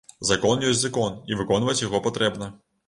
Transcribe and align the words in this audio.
Закон 0.29 0.65
ёсць 0.69 0.81
закон, 0.85 1.21
і 1.33 1.39
выконваць 1.43 1.81
яго 1.87 2.05
патрэбна. 2.09 2.55